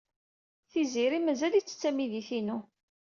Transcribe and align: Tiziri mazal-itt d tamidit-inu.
Tiziri 0.71 1.19
mazal-itt 1.21 1.73
d 1.73 1.77
tamidit-inu. 1.81 2.59